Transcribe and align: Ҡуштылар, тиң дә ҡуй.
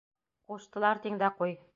Ҡуштылар, 0.53 1.01
тиң 1.03 1.19
дә 1.25 1.31
ҡуй. 1.43 1.55